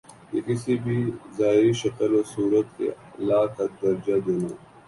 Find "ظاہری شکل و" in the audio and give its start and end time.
1.37-2.21